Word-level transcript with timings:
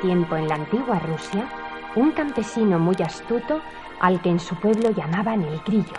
tiempo 0.00 0.36
en 0.36 0.48
la 0.48 0.56
antigua 0.56 0.98
Rusia 0.98 1.48
un 1.94 2.12
campesino 2.12 2.78
muy 2.78 2.96
astuto 3.04 3.60
al 4.00 4.20
que 4.20 4.30
en 4.30 4.40
su 4.40 4.54
pueblo 4.56 4.90
llamaban 4.90 5.42
el 5.42 5.60
grillo 5.60 5.96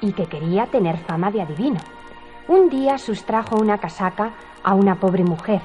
y 0.00 0.12
que 0.12 0.26
quería 0.26 0.66
tener 0.66 0.98
fama 0.98 1.30
de 1.30 1.42
adivino. 1.42 1.80
Un 2.48 2.68
día 2.68 2.98
sustrajo 2.98 3.56
una 3.56 3.78
casaca 3.78 4.32
a 4.62 4.74
una 4.74 4.96
pobre 4.96 5.24
mujer, 5.24 5.60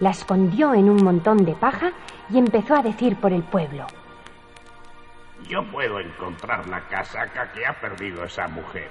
la 0.00 0.10
escondió 0.10 0.74
en 0.74 0.88
un 0.88 1.02
montón 1.02 1.38
de 1.44 1.54
paja 1.54 1.92
y 2.30 2.38
empezó 2.38 2.74
a 2.74 2.82
decir 2.82 3.16
por 3.16 3.32
el 3.32 3.42
pueblo. 3.42 3.86
Yo 5.48 5.64
puedo 5.70 5.98
encontrar 5.98 6.68
la 6.68 6.80
casaca 6.88 7.52
que 7.52 7.66
ha 7.66 7.80
perdido 7.80 8.24
esa 8.24 8.46
mujer. 8.48 8.88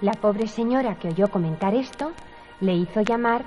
La 0.00 0.12
pobre 0.12 0.46
señora 0.46 0.96
que 0.96 1.08
oyó 1.08 1.28
comentar 1.28 1.74
esto 1.74 2.12
le 2.60 2.74
hizo 2.74 3.00
llamar 3.00 3.44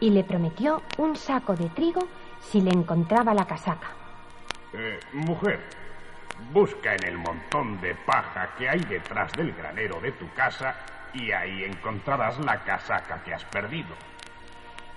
y 0.00 0.10
le 0.10 0.24
prometió 0.24 0.82
un 0.98 1.14
saco 1.14 1.54
de 1.54 1.68
trigo 1.68 2.00
si 2.50 2.60
le 2.60 2.70
encontraba 2.70 3.32
la 3.34 3.46
casaca. 3.46 3.88
Eh, 4.74 5.00
mujer, 5.12 5.60
busca 6.52 6.94
en 6.94 7.04
el 7.04 7.18
montón 7.18 7.80
de 7.80 7.94
paja 7.94 8.50
que 8.58 8.68
hay 8.68 8.80
detrás 8.80 9.32
del 9.32 9.52
granero 9.52 10.00
de 10.00 10.12
tu 10.12 10.30
casa 10.34 10.74
y 11.14 11.30
ahí 11.30 11.64
encontrarás 11.64 12.38
la 12.40 12.62
casaca 12.64 13.22
que 13.22 13.34
has 13.34 13.44
perdido. 13.44 13.94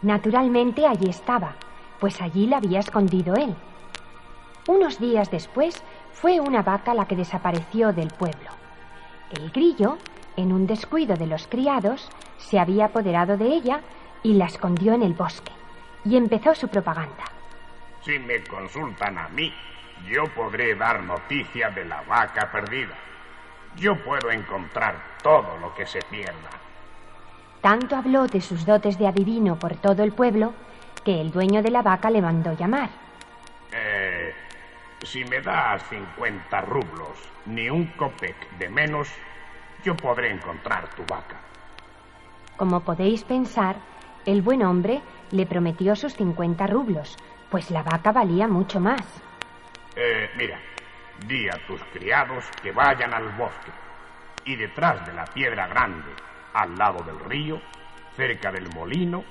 Naturalmente 0.02 0.86
allí 0.88 1.10
estaba, 1.10 1.56
pues 2.00 2.22
allí 2.22 2.48
la 2.48 2.58
había 2.58 2.80
escondido 2.80 3.36
él. 3.36 3.56
Unos 4.68 5.00
días 5.00 5.30
después 5.30 5.84
fue 6.14 6.40
una 6.40 6.62
vaca 6.62 6.94
la 6.94 7.06
que 7.06 7.16
desapareció 7.16 7.94
del 7.94 8.10
pueblo. 8.10 8.50
El 9.32 9.52
grillo, 9.52 9.98
en 10.38 10.52
un 10.52 10.68
descuido 10.68 11.16
de 11.16 11.28
los 11.28 11.48
criados, 11.48 12.10
se 12.38 12.60
había 12.60 12.86
apoderado 12.86 13.38
de 13.38 13.48
ella 13.48 13.82
y 14.24 14.34
la 14.34 14.46
escondió 14.46 14.94
en 14.94 15.04
el 15.04 15.14
bosque. 15.14 15.52
Y 16.04 16.18
empezó 16.18 16.56
su 16.56 16.68
propaganda. 16.68 17.35
Si 18.06 18.20
me 18.20 18.44
consultan 18.44 19.18
a 19.18 19.28
mí, 19.30 19.52
yo 20.08 20.26
podré 20.36 20.76
dar 20.76 21.02
noticia 21.02 21.72
de 21.72 21.86
la 21.86 22.04
vaca 22.04 22.52
perdida. 22.52 22.94
Yo 23.76 23.96
puedo 23.96 24.30
encontrar 24.30 24.96
todo 25.24 25.58
lo 25.58 25.74
que 25.74 25.88
se 25.88 26.00
pierda. 26.12 26.52
Tanto 27.62 27.96
habló 27.96 28.28
de 28.28 28.42
sus 28.42 28.64
dotes 28.64 29.00
de 29.00 29.08
adivino 29.08 29.58
por 29.58 29.76
todo 29.78 30.04
el 30.04 30.12
pueblo 30.12 30.54
que 31.04 31.20
el 31.20 31.32
dueño 31.32 31.64
de 31.64 31.72
la 31.72 31.82
vaca 31.82 32.12
le 32.12 32.22
mandó 32.22 32.54
llamar. 32.54 32.90
Eh, 33.72 34.32
si 35.02 35.26
me 35.26 35.42
das 35.42 35.82
50 35.90 36.62
rublos, 36.62 37.18
ni 37.48 37.72
un 37.72 37.88
copec 37.98 38.36
de 38.60 38.70
menos, 38.70 39.10
yo 39.84 39.98
podré 39.98 40.30
encontrar 40.30 40.88
tu 40.96 41.02
vaca. 41.04 41.38
Como 42.56 42.82
podéis 42.82 43.24
pensar, 43.24 43.78
el 44.28 44.44
buen 44.44 44.62
hombre 44.62 45.02
le 45.32 45.48
prometió 45.48 45.96
sus 45.96 46.14
50 46.14 46.68
rublos, 46.68 47.18
pues 47.50 47.72
la 47.72 47.84
vaca 47.84 48.12
valía 48.12 48.48
mucho 48.48 48.80
más. 48.80 49.02
Eh, 49.96 50.30
mira, 50.38 50.60
di 51.28 51.48
a 51.48 51.58
tus 51.68 51.82
criados 51.94 52.46
que 52.62 52.72
vayan 52.72 53.14
al 53.14 53.30
bosque 53.38 53.72
y 54.46 54.56
detrás 54.56 55.06
de 55.06 55.14
la 55.14 55.26
piedra 55.26 55.68
grande, 55.68 56.12
al 56.54 56.76
lado 56.76 57.04
del 57.04 57.20
río, 57.20 57.60
cerca 58.16 58.52
del 58.52 58.70
molino, 58.74 59.24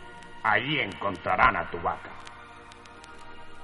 allí 0.42 0.80
encontrarán 0.80 1.56
a 1.56 1.70
tu 1.70 1.78
vaca. 1.80 2.10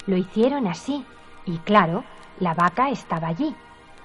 Lo 0.07 0.17
hicieron 0.17 0.67
así, 0.67 1.05
y 1.45 1.59
claro, 1.59 2.05
la 2.39 2.55
vaca 2.55 2.91
estaba 2.91 3.29
allí, 3.29 3.55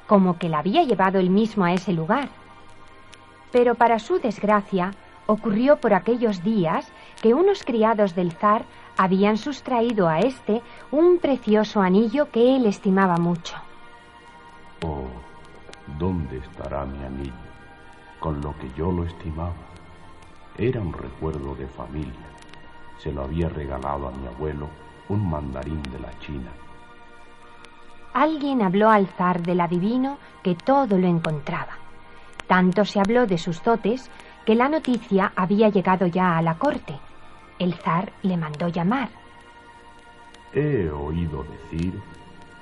como 0.07 0.37
que 0.37 0.49
la 0.49 0.59
había 0.59 0.83
llevado 0.83 1.19
él 1.19 1.29
mismo 1.29 1.65
a 1.65 1.73
ese 1.73 1.93
lugar. 1.93 2.29
Pero 3.51 3.75
para 3.75 3.99
su 3.99 4.19
desgracia, 4.19 4.91
ocurrió 5.27 5.77
por 5.77 5.93
aquellos 5.93 6.43
días 6.43 6.91
que 7.25 7.33
unos 7.33 7.63
criados 7.63 8.13
del 8.13 8.33
zar 8.33 8.65
habían 8.97 9.37
sustraído 9.37 10.07
a 10.07 10.19
éste 10.19 10.61
un 10.91 11.17
precioso 11.17 11.81
anillo 11.81 12.29
que 12.29 12.55
él 12.55 12.67
estimaba 12.67 13.17
mucho. 13.17 13.55
Oh, 14.85 15.07
¿dónde 15.97 16.37
estará 16.37 16.85
mi 16.85 17.03
anillo? 17.03 17.33
Con 18.19 18.41
lo 18.41 18.55
que 18.59 18.69
yo 18.77 18.91
lo 18.91 19.05
estimaba. 19.05 19.55
Era 20.55 20.79
un 20.79 20.93
recuerdo 20.93 21.55
de 21.55 21.65
familia. 21.65 22.27
Se 22.99 23.11
lo 23.11 23.23
había 23.23 23.49
regalado 23.49 24.09
a 24.09 24.11
mi 24.11 24.27
abuelo 24.27 24.69
un 25.09 25.27
mandarín 25.27 25.81
de 25.81 25.99
la 26.01 26.19
China. 26.19 26.51
Alguien 28.13 28.61
habló 28.61 28.91
al 28.91 29.07
zar 29.07 29.41
del 29.41 29.61
adivino 29.61 30.19
que 30.43 30.53
todo 30.53 30.95
lo 30.99 31.07
encontraba. 31.07 31.73
Tanto 32.45 32.85
se 32.85 32.99
habló 32.99 33.25
de 33.25 33.39
sus 33.39 33.63
dotes 33.63 34.11
que 34.45 34.53
la 34.53 34.69
noticia 34.69 35.33
había 35.35 35.69
llegado 35.69 36.05
ya 36.05 36.37
a 36.37 36.43
la 36.43 36.59
corte. 36.59 36.99
El 37.59 37.73
zar 37.75 38.11
le 38.21 38.35
mandó 38.35 38.67
llamar. 38.67 39.09
He 40.53 40.89
oído 40.89 41.43
decir 41.43 41.93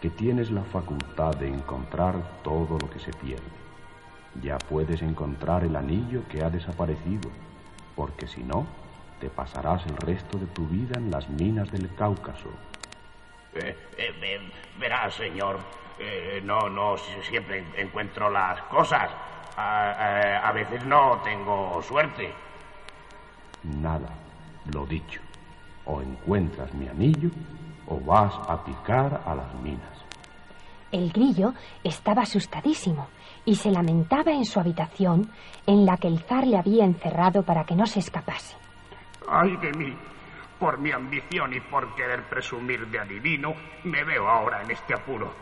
que 0.01 0.09
tienes 0.09 0.51
la 0.51 0.63
facultad 0.63 1.35
de 1.35 1.47
encontrar 1.47 2.15
todo 2.43 2.77
lo 2.79 2.89
que 2.89 2.99
se 2.99 3.11
pierde. 3.13 3.43
Ya 4.41 4.57
puedes 4.57 5.01
encontrar 5.01 5.63
el 5.63 5.75
anillo 5.75 6.23
que 6.27 6.43
ha 6.43 6.49
desaparecido, 6.49 7.29
porque 7.95 8.27
si 8.27 8.43
no, 8.43 8.65
te 9.19 9.29
pasarás 9.29 9.85
el 9.85 9.95
resto 9.97 10.37
de 10.37 10.47
tu 10.47 10.67
vida 10.67 10.97
en 10.97 11.09
las 11.09 11.29
minas 11.29 11.71
del 11.71 11.93
Cáucaso. 11.95 12.49
Eh, 13.53 13.77
eh, 13.97 14.51
verás, 14.79 15.13
señor, 15.13 15.59
eh, 15.99 16.41
no, 16.43 16.69
no 16.69 16.97
siempre 16.97 17.63
encuentro 17.77 18.29
las 18.29 18.61
cosas. 18.63 19.09
A, 19.55 20.47
a 20.47 20.51
veces 20.51 20.83
no 20.85 21.21
tengo 21.23 21.79
suerte. 21.83 22.33
Nada, 23.63 24.09
lo 24.71 24.85
dicho. 24.85 25.21
O 25.85 26.01
encuentras 26.01 26.73
mi 26.73 26.87
anillo 26.87 27.29
o 27.87 27.99
vas 27.99 28.33
a 28.47 28.63
picar 28.63 29.21
a 29.25 29.35
las 29.35 29.53
minas. 29.55 30.03
El 30.91 31.11
grillo 31.11 31.53
estaba 31.83 32.21
asustadísimo 32.21 33.07
y 33.45 33.55
se 33.55 33.71
lamentaba 33.71 34.31
en 34.31 34.45
su 34.45 34.59
habitación 34.59 35.29
en 35.65 35.85
la 35.85 35.97
que 35.97 36.07
el 36.07 36.19
zar 36.19 36.45
le 36.45 36.57
había 36.57 36.85
encerrado 36.85 37.43
para 37.43 37.65
que 37.65 37.75
no 37.75 37.85
se 37.87 37.99
escapase. 37.99 38.55
¡Ay 39.27 39.57
de 39.57 39.71
mí! 39.73 39.97
Por 40.59 40.77
mi 40.77 40.91
ambición 40.91 41.53
y 41.53 41.59
por 41.59 41.95
querer 41.95 42.29
presumir 42.29 42.87
de 42.87 42.99
adivino, 42.99 43.53
me 43.83 44.03
veo 44.03 44.29
ahora 44.29 44.61
en 44.61 44.71
este 44.71 44.93
apuro. 44.93 45.33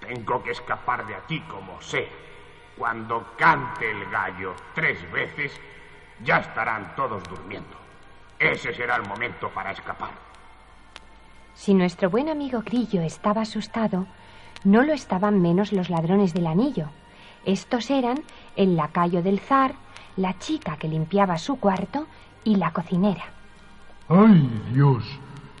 Tengo 0.00 0.42
que 0.42 0.52
escapar 0.52 1.06
de 1.06 1.14
aquí 1.14 1.40
como 1.40 1.80
sé. 1.80 2.08
Cuando 2.76 3.34
cante 3.36 3.90
el 3.90 4.10
gallo 4.10 4.54
tres 4.74 4.98
veces, 5.12 5.52
ya 6.24 6.38
estarán 6.38 6.96
todos 6.96 7.22
durmiendo. 7.24 7.83
Ese 8.38 8.72
será 8.74 8.96
el 8.96 9.08
momento 9.08 9.48
para 9.50 9.72
escapar. 9.72 10.10
Si 11.54 11.72
nuestro 11.72 12.10
buen 12.10 12.28
amigo 12.28 12.62
Grillo 12.64 13.00
estaba 13.02 13.42
asustado, 13.42 14.06
no 14.64 14.82
lo 14.82 14.92
estaban 14.92 15.40
menos 15.40 15.72
los 15.72 15.88
ladrones 15.90 16.34
del 16.34 16.46
anillo. 16.46 16.88
Estos 17.44 17.90
eran 17.90 18.22
el 18.56 18.76
lacayo 18.76 19.22
del 19.22 19.38
zar, 19.38 19.74
la 20.16 20.38
chica 20.38 20.76
que 20.76 20.88
limpiaba 20.88 21.38
su 21.38 21.60
cuarto 21.60 22.06
y 22.42 22.56
la 22.56 22.72
cocinera. 22.72 23.24
¡Ay, 24.08 24.50
Dios! 24.72 25.04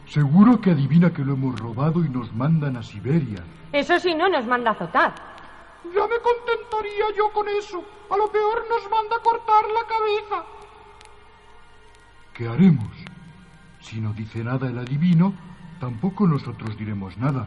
Seguro 0.06 0.60
que 0.60 0.70
adivina 0.70 1.12
que 1.12 1.24
lo 1.24 1.34
hemos 1.34 1.58
robado 1.58 2.04
y 2.04 2.08
nos 2.08 2.32
mandan 2.34 2.76
a 2.76 2.82
Siberia. 2.82 3.42
Eso 3.72 3.98
sí 3.98 4.14
no 4.14 4.28
nos 4.28 4.46
manda 4.46 4.70
a 4.70 4.74
azotar. 4.74 5.14
Ya 5.84 6.06
me 6.06 6.18
contentaría 6.20 7.16
yo 7.16 7.30
con 7.32 7.48
eso. 7.48 7.84
A 8.10 8.16
lo 8.16 8.30
peor 8.30 8.64
nos 8.68 8.90
manda 8.90 9.16
a 9.16 9.20
cortar 9.20 9.64
la 9.64 9.86
cabeza. 9.86 10.44
¿Qué 12.34 12.48
haremos? 12.48 12.90
Si 13.80 14.00
no 14.00 14.12
dice 14.12 14.42
nada 14.42 14.68
el 14.68 14.78
adivino, 14.78 15.32
tampoco 15.78 16.26
nosotros 16.26 16.76
diremos 16.76 17.16
nada. 17.16 17.46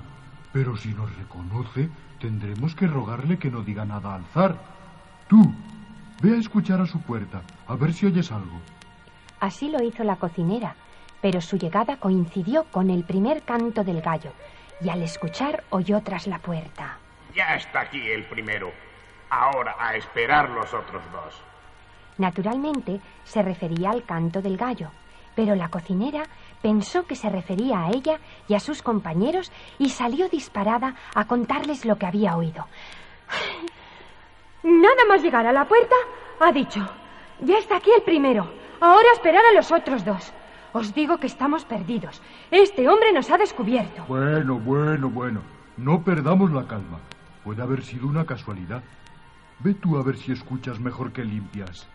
Pero 0.54 0.78
si 0.78 0.94
nos 0.94 1.14
reconoce, 1.18 1.90
tendremos 2.22 2.74
que 2.74 2.88
rogarle 2.88 3.38
que 3.38 3.52
no 3.52 3.64
diga 3.64 3.84
nada 3.84 4.16
al 4.16 4.24
zar. 4.28 4.56
Tú, 5.28 5.54
ve 6.22 6.36
a 6.36 6.40
escuchar 6.40 6.80
a 6.80 6.86
su 6.86 7.02
puerta, 7.02 7.42
a 7.68 7.76
ver 7.76 7.94
si 7.94 8.06
oyes 8.06 8.32
algo. 8.32 8.62
Así 9.42 9.70
lo 9.70 9.84
hizo 9.84 10.06
la 10.06 10.16
cocinera, 10.16 10.76
pero 11.22 11.42
su 11.42 11.58
llegada 11.58 11.98
coincidió 11.98 12.64
con 12.72 12.90
el 12.90 13.04
primer 13.04 13.44
canto 13.44 13.84
del 13.84 14.02
gallo, 14.02 14.32
y 14.80 14.88
al 14.88 15.04
escuchar 15.04 15.66
oyó 15.70 16.02
tras 16.02 16.28
la 16.28 16.40
puerta. 16.40 16.98
Ya 17.36 17.56
está 17.56 17.82
aquí 17.82 18.00
el 18.00 18.24
primero. 18.24 18.72
Ahora 19.30 19.76
a 19.80 19.96
esperar 19.98 20.50
los 20.50 20.74
otros 20.74 21.04
dos. 21.12 21.44
Naturalmente 22.18 23.00
se 23.24 23.42
refería 23.42 23.92
al 23.92 24.04
canto 24.04 24.42
del 24.42 24.58
gallo, 24.58 24.90
pero 25.36 25.56
la 25.56 25.70
cocinera 25.70 26.24
pensó 26.62 27.06
que 27.06 27.16
se 27.16 27.30
refería 27.30 27.82
a 27.82 27.90
ella 27.90 28.20
y 28.48 28.56
a 28.56 28.60
sus 28.60 28.82
compañeros 28.82 29.52
y 29.78 29.90
salió 29.90 30.28
disparada 30.30 30.96
a 31.14 31.26
contarles 31.26 31.86
lo 31.86 31.98
que 31.98 32.08
había 32.08 32.36
oído. 32.36 32.66
Nada 34.64 35.06
más 35.08 35.22
llegar 35.22 35.46
a 35.46 35.54
la 35.54 35.68
puerta, 35.68 35.96
ha 36.40 36.52
dicho, 36.52 36.80
ya 37.42 37.58
está 37.58 37.78
aquí 37.78 37.92
el 37.96 38.02
primero, 38.02 38.52
ahora 38.82 39.08
esperar 39.14 39.44
a 39.46 39.54
los 39.54 39.72
otros 39.72 40.04
dos. 40.04 40.34
Os 40.74 40.94
digo 40.94 41.18
que 41.18 41.28
estamos 41.28 41.66
perdidos. 41.66 42.22
Este 42.52 42.88
hombre 42.90 43.14
nos 43.14 43.30
ha 43.32 43.38
descubierto. 43.38 44.04
Bueno, 44.08 44.60
bueno, 44.60 45.10
bueno. 45.10 45.42
No 45.78 46.04
perdamos 46.04 46.52
la 46.52 46.68
calma. 46.68 47.00
Puede 47.44 47.62
haber 47.62 47.84
sido 47.84 48.08
una 48.08 48.26
casualidad. 48.26 48.84
Ve 49.60 49.74
tú 49.74 49.98
a 49.98 50.04
ver 50.04 50.18
si 50.18 50.32
escuchas 50.32 50.80
mejor 50.80 51.14
que 51.14 51.24
limpias. 51.24 51.88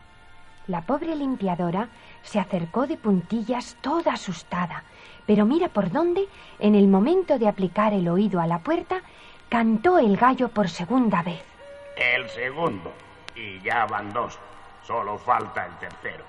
La 0.68 0.82
pobre 0.82 1.16
limpiadora 1.16 1.88
se 2.22 2.38
acercó 2.38 2.86
de 2.86 2.96
puntillas 2.96 3.76
toda 3.80 4.12
asustada, 4.12 4.84
pero 5.26 5.44
mira 5.44 5.68
por 5.68 5.90
dónde, 5.90 6.28
en 6.60 6.74
el 6.74 6.86
momento 6.86 7.38
de 7.38 7.48
aplicar 7.48 7.92
el 7.92 8.08
oído 8.08 8.40
a 8.40 8.46
la 8.46 8.60
puerta, 8.60 9.02
cantó 9.48 9.98
el 9.98 10.16
gallo 10.16 10.48
por 10.48 10.68
segunda 10.68 11.22
vez. 11.22 11.42
El 11.96 12.28
segundo. 12.30 12.92
Y 13.34 13.60
ya 13.60 13.86
van 13.86 14.12
dos. 14.12 14.38
Solo 14.86 15.18
falta 15.18 15.66
el 15.66 15.76
tercero. 15.78 16.24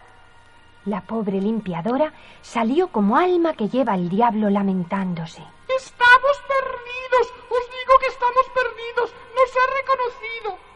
La 0.86 1.01
pobre 1.01 1.39
limpiadora 1.39 2.12
salió 2.41 2.88
como 2.89 3.18
alma 3.18 3.53
que 3.53 3.69
lleva 3.69 3.95
el 3.95 4.09
diablo 4.09 4.50
lamentándose. 4.50 5.41
Estamos 5.77 6.44
perdidos. 6.47 7.33
Os 7.50 7.63
digo 7.71 8.00
que 8.00 8.07
estamos 8.07 8.45
perdidos. 8.53 9.13
Nos 9.36 9.50
ha 9.57 9.65
reconocido. 9.79 10.74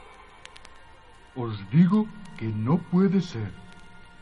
Os 1.35 1.69
digo 1.69 2.07
que 2.37 2.45
no 2.45 2.77
puede 2.77 3.21
ser. 3.21 3.51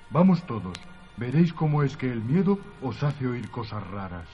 Vamos 0.09 0.43
todos. 0.43 0.77
Veréis 1.17 1.53
cómo 1.53 1.83
es 1.83 1.95
que 1.95 2.11
el 2.11 2.21
miedo 2.21 2.57
os 2.81 3.03
hace 3.03 3.27
oír 3.27 3.49
cosas 3.49 3.85
raras. 3.91 4.27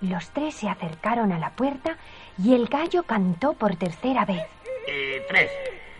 Los 0.00 0.30
tres 0.30 0.54
se 0.54 0.68
acercaron 0.68 1.32
a 1.32 1.38
la 1.38 1.50
puerta 1.50 1.96
y 2.38 2.54
el 2.54 2.66
gallo 2.66 3.02
cantó 3.02 3.54
por 3.54 3.74
tercera 3.76 4.24
vez. 4.24 4.46
Y 4.86 5.26
tres. 5.28 5.50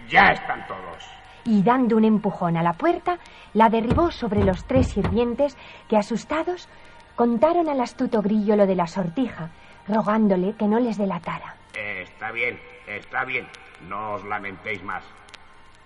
Ya 0.09 0.29
están 0.29 0.67
todos. 0.67 1.05
Y 1.45 1.62
dando 1.62 1.97
un 1.97 2.05
empujón 2.05 2.56
a 2.56 2.62
la 2.62 2.75
puerta, 2.75 3.19
la 3.55 3.69
derribó 3.69 4.11
sobre 4.11 4.45
los 4.45 4.65
tres 4.67 4.89
sirvientes 4.89 5.56
que, 5.89 5.97
asustados, 5.97 6.69
contaron 7.17 7.69
al 7.69 7.81
astuto 7.81 8.23
grillo 8.23 8.55
lo 8.55 8.67
de 8.67 8.77
la 8.77 8.87
sortija, 8.87 9.50
rogándole 9.89 10.55
que 10.55 10.67
no 10.67 10.79
les 10.79 10.97
delatara. 10.97 11.56
Está 11.75 12.31
bien, 12.31 12.61
está 12.87 13.25
bien. 13.25 13.47
No 13.89 14.15
os 14.15 14.25
lamentéis 14.25 14.83
más. 14.85 15.03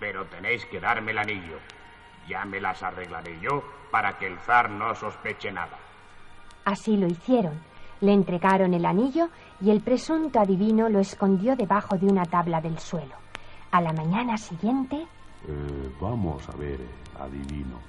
Pero 0.03 0.25
tenéis 0.25 0.65
que 0.65 0.81
darme 0.81 1.11
el 1.11 1.17
anillo. 1.17 1.59
Ya 2.27 2.43
me 2.43 2.59
las 2.59 2.83
arreglaré 2.83 3.39
yo 3.39 3.63
para 3.89 4.17
que 4.17 4.27
el 4.27 4.37
zar 4.39 4.69
no 4.69 4.93
sospeche 4.93 5.49
nada. 5.49 5.79
Así 6.65 6.97
lo 6.97 7.07
hicieron. 7.07 7.53
Le 8.01 8.11
entregaron 8.11 8.73
el 8.73 8.85
anillo 8.85 9.29
y 9.61 9.71
el 9.71 9.79
presunto 9.79 10.41
adivino 10.41 10.89
lo 10.89 10.99
escondió 10.99 11.55
debajo 11.55 11.97
de 11.97 12.07
una 12.07 12.25
tabla 12.25 12.59
del 12.59 12.77
suelo. 12.79 13.15
A 13.71 13.79
la 13.79 13.93
mañana 13.93 14.37
siguiente... 14.37 15.07
Eh, 15.47 15.95
vamos 16.01 16.49
a 16.49 16.57
ver, 16.57 16.81
adivino, 17.17 17.79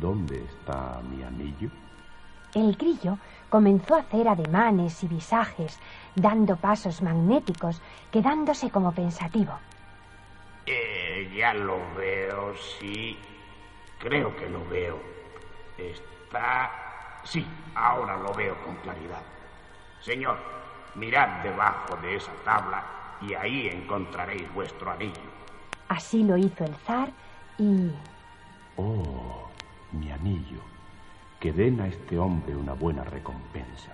¿dónde 0.00 0.42
está 0.44 1.02
mi 1.02 1.22
anillo? 1.22 1.68
El 2.54 2.74
grillo 2.76 3.18
comenzó 3.50 3.96
a 3.96 4.00
hacer 4.00 4.26
ademanes 4.26 5.04
y 5.04 5.08
visajes, 5.08 5.78
dando 6.14 6.56
pasos 6.56 7.02
magnéticos, 7.02 7.82
quedándose 8.10 8.70
como 8.70 8.92
pensativo. 8.92 9.52
Eh, 10.66 11.32
ya 11.34 11.54
lo 11.54 11.78
veo, 11.96 12.54
sí. 12.56 13.18
Creo 13.98 14.34
que 14.36 14.48
lo 14.48 14.66
veo. 14.68 14.98
Está... 15.78 16.70
Sí, 17.24 17.46
ahora 17.74 18.16
lo 18.16 18.32
veo 18.34 18.56
con 18.64 18.74
claridad. 18.76 19.22
Señor, 20.00 20.36
mirad 20.94 21.42
debajo 21.42 21.96
de 21.96 22.16
esa 22.16 22.32
tabla 22.44 22.84
y 23.20 23.34
ahí 23.34 23.68
encontraréis 23.68 24.52
vuestro 24.52 24.90
anillo. 24.90 25.30
Así 25.88 26.22
lo 26.24 26.36
hizo 26.36 26.64
el 26.64 26.74
zar 26.76 27.10
y... 27.58 27.90
Oh, 28.76 29.48
mi 29.92 30.10
anillo. 30.10 30.60
Que 31.38 31.52
den 31.52 31.80
a 31.80 31.86
este 31.86 32.18
hombre 32.18 32.56
una 32.56 32.72
buena 32.72 33.04
recompensa. 33.04 33.92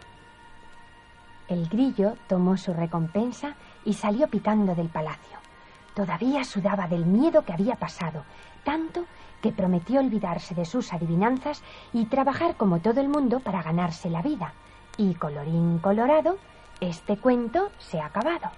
El 1.48 1.68
grillo 1.68 2.14
tomó 2.28 2.56
su 2.56 2.72
recompensa 2.74 3.54
y 3.84 3.94
salió 3.94 4.28
pitando 4.28 4.74
del 4.74 4.88
palacio. 4.88 5.38
Todavía 5.98 6.44
sudaba 6.44 6.86
del 6.86 7.04
miedo 7.06 7.42
que 7.42 7.52
había 7.52 7.74
pasado, 7.74 8.22
tanto 8.62 9.04
que 9.42 9.50
prometió 9.50 9.98
olvidarse 9.98 10.54
de 10.54 10.64
sus 10.64 10.92
adivinanzas 10.92 11.60
y 11.92 12.04
trabajar 12.04 12.54
como 12.54 12.78
todo 12.78 13.00
el 13.00 13.08
mundo 13.08 13.40
para 13.40 13.64
ganarse 13.64 14.08
la 14.08 14.22
vida. 14.22 14.52
Y 14.96 15.14
colorín 15.14 15.80
colorado, 15.80 16.38
este 16.80 17.16
cuento 17.16 17.72
se 17.78 17.98
ha 17.98 18.06
acabado. 18.06 18.48